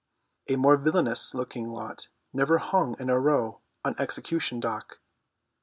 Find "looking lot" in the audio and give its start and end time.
1.35-2.07